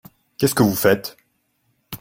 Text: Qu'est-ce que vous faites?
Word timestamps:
Qu'est-ce 0.39 0.55
que 0.55 0.63
vous 0.63 0.73
faites? 0.75 1.15